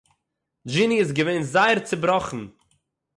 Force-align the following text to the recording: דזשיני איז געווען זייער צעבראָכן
דזשיני 0.67 0.97
איז 1.01 1.09
געווען 1.17 1.43
זייער 1.51 1.79
צעבראָכן 1.87 2.43